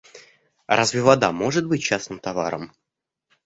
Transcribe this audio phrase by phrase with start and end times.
[0.65, 2.73] Разве вода может быть частным товаром?